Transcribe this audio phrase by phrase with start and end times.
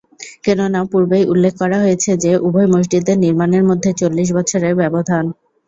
[0.43, 5.25] কেননা পূর্বেই উল্লেখ করা হয়েছে যে, উভয় মসজিদের নির্মাণের মধ্যে চল্লিশ বছরের ব্যবধান।